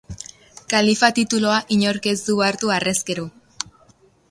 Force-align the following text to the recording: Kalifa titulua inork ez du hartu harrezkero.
Kalifa 0.71 1.09
titulua 1.19 1.59
inork 1.77 2.09
ez 2.13 2.15
du 2.31 2.39
hartu 2.47 2.75
harrezkero. 2.79 3.29